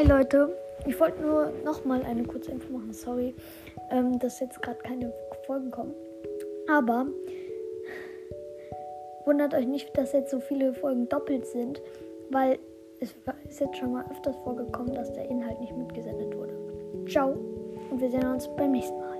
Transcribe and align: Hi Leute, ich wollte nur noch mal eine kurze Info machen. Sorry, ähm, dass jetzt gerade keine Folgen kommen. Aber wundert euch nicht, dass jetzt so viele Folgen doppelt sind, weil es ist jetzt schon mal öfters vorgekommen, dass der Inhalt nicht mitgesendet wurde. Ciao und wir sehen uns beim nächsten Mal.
Hi 0.00 0.06
Leute, 0.06 0.56
ich 0.86 0.98
wollte 0.98 1.20
nur 1.20 1.52
noch 1.62 1.84
mal 1.84 2.02
eine 2.02 2.22
kurze 2.22 2.52
Info 2.52 2.72
machen. 2.72 2.90
Sorry, 2.94 3.34
ähm, 3.90 4.18
dass 4.18 4.40
jetzt 4.40 4.62
gerade 4.62 4.78
keine 4.78 5.12
Folgen 5.46 5.70
kommen. 5.70 5.92
Aber 6.70 7.06
wundert 9.26 9.52
euch 9.52 9.66
nicht, 9.66 9.94
dass 9.98 10.14
jetzt 10.14 10.30
so 10.30 10.40
viele 10.40 10.72
Folgen 10.72 11.06
doppelt 11.10 11.44
sind, 11.44 11.82
weil 12.30 12.58
es 13.00 13.14
ist 13.46 13.60
jetzt 13.60 13.76
schon 13.76 13.92
mal 13.92 14.06
öfters 14.10 14.36
vorgekommen, 14.36 14.94
dass 14.94 15.12
der 15.12 15.28
Inhalt 15.28 15.60
nicht 15.60 15.76
mitgesendet 15.76 16.34
wurde. 16.34 16.54
Ciao 17.06 17.36
und 17.90 18.00
wir 18.00 18.08
sehen 18.10 18.24
uns 18.24 18.48
beim 18.56 18.72
nächsten 18.72 18.98
Mal. 18.98 19.19